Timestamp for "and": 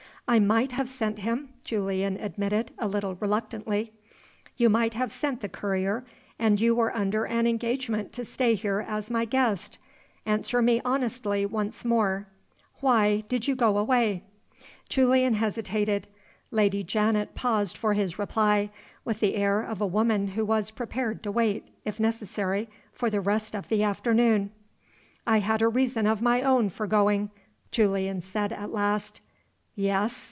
6.39-6.61